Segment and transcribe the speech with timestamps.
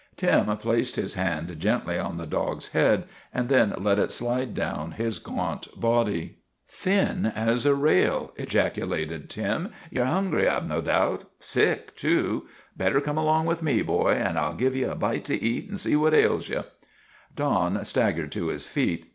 [0.17, 4.93] Tim placed his hand gently on the dog's head and then let it slide down
[4.93, 10.81] his gaunt body." Thin as a rail!' ejaculated Tim." Ye 're hungry, I 've no
[10.81, 11.25] doubt.
[11.39, 12.47] Sick, too.
[12.75, 15.69] Better come along with me, boy, and I '11 give ye a bite to eat
[15.69, 16.61] and see what ails ye."
[17.35, 19.07] Don staggered to his feet.